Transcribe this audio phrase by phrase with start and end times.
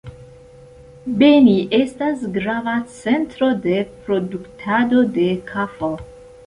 [1.19, 5.95] Beni estas grava centro de produktado de kafo.